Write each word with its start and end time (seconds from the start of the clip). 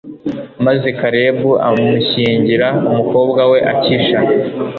maze 0.65 0.87
kalebu 0.99 1.51
amushyingira 1.67 2.67
umukobwa 2.89 3.41
we 3.51 3.59
akisha 3.73 4.19